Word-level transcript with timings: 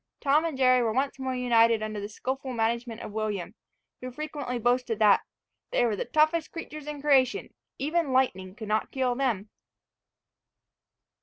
Tom 0.19 0.45
and 0.45 0.57
Jerry 0.57 0.81
were 0.81 0.91
once 0.93 1.19
more 1.19 1.35
united 1.35 1.83
under 1.83 1.99
the 2.01 2.09
skilful 2.09 2.53
management 2.53 3.01
of 3.01 3.11
William, 3.11 3.53
who 3.99 4.09
frequently 4.09 4.57
boasted 4.57 4.97
that 4.97 5.21
"they 5.69 5.85
were 5.85 5.95
the 5.95 6.05
toughest 6.05 6.51
creatures 6.51 6.87
in 6.87 7.01
creation, 7.01 7.53
even 7.77 8.11
lightning 8.11 8.55
could 8.55 8.67
not 8.67 8.89
kill 8.89 9.13
them." 9.13 9.51